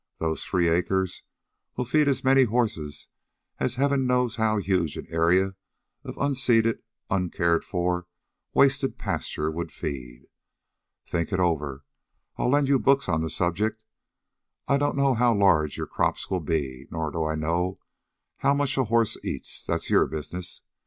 Those 0.17 0.43
three 0.43 0.67
acres 0.67 1.21
will 1.77 1.85
feed 1.85 2.07
as 2.07 2.23
many 2.23 2.45
horses 2.45 3.09
as 3.59 3.75
heaven 3.75 4.07
knows 4.07 4.37
how 4.37 4.57
huge 4.57 4.97
an 4.97 5.05
area 5.11 5.55
of 6.03 6.17
unseeded, 6.17 6.79
uncared 7.11 7.63
for, 7.63 8.07
wasted 8.51 8.97
pasture 8.97 9.51
would 9.51 9.71
feed. 9.71 10.25
Think 11.05 11.31
it 11.31 11.39
over. 11.39 11.85
I'll 12.35 12.49
lend 12.49 12.67
you 12.67 12.79
books 12.79 13.07
on 13.07 13.21
the 13.21 13.29
subject. 13.29 13.79
I 14.67 14.77
don't 14.77 14.97
know 14.97 15.13
how 15.13 15.35
large 15.35 15.77
your 15.77 15.85
crops 15.85 16.31
will 16.31 16.39
be, 16.41 16.87
nor 16.89 17.11
do 17.11 17.23
I 17.25 17.35
know 17.35 17.77
how 18.37 18.55
much 18.55 18.79
a 18.79 18.85
horse 18.85 19.23
eats; 19.23 19.63
that's 19.63 19.91
your 19.91 20.07
business. 20.07 20.61